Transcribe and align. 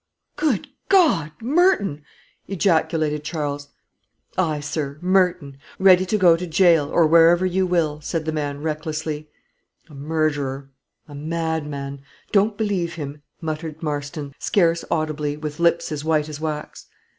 Good 0.35 0.67
God 0.89 1.31
Merton!" 1.43 2.01
ejaculated 2.47 3.23
Charles. 3.23 3.67
"Aye, 4.35 4.59
sir, 4.59 4.97
Merton; 4.99 5.59
ready 5.77 6.07
to 6.07 6.17
go 6.17 6.35
to 6.35 6.47
gaol, 6.47 6.89
or 6.89 7.05
wherever 7.05 7.45
you 7.45 7.67
will," 7.67 8.01
said 8.01 8.25
the 8.25 8.31
man, 8.31 8.63
recklessly. 8.63 9.29
"A 9.89 9.93
murderer; 9.93 10.71
a 11.07 11.13
madman; 11.13 12.01
don't 12.31 12.57
believe 12.57 12.95
him," 12.95 13.21
muttered 13.41 13.83
Marston, 13.83 14.33
scarce 14.39 14.83
audibly, 14.89 15.37
with 15.37 15.59
lips 15.59 15.91
as 15.91 16.03
white 16.03 16.29
as 16.29 16.39
wax. 16.39 16.87